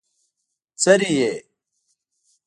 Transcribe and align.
څري 0.81 1.09
يې؟ 1.19 1.31